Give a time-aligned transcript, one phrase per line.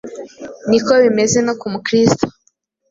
[0.69, 2.25] ni ko bimeze no ku mukristo.